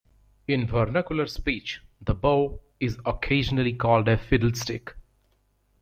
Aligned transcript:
In 0.47 0.65
vernacular 0.65 1.27
speech 1.27 1.79
the 2.01 2.15
bow 2.15 2.59
is 2.79 2.97
occasionally 3.05 3.73
called 3.73 4.07
a 4.07 4.17
"fiddlestick". 4.17 4.95